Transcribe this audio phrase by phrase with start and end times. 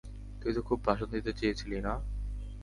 [0.41, 1.93] তুই তো খুব ভাষণ দিতে চেয়েছিলি, না?